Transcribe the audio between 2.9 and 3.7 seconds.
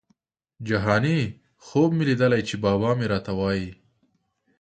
مي راته وايی